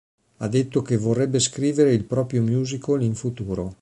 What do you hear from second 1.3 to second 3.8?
scrivere il proprio musical in futuro.